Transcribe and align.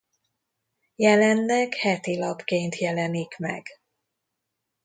Jelenleg 0.95 1.75
hetilapként 1.75 2.75
jelenik 2.77 3.37
meg. 3.37 3.65